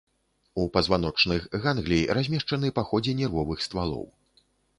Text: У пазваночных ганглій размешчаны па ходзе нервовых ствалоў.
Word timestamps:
У 0.61 0.63
пазваночных 0.77 1.41
ганглій 1.65 2.01
размешчаны 2.19 2.73
па 2.79 2.85
ходзе 2.93 3.15
нервовых 3.21 3.63
ствалоў. 3.69 4.05